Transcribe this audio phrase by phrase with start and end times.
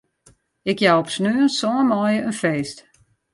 [0.71, 2.77] Ik jou op sneon sân maaie in feest.